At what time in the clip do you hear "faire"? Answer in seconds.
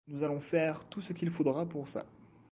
0.41-0.83